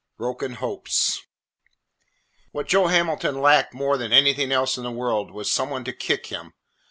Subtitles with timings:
[0.01, 1.21] XI BROKEN HOPES
[2.53, 5.93] What Joe Hamilton lacked more than anything else in the world was some one to
[5.93, 6.53] kick him.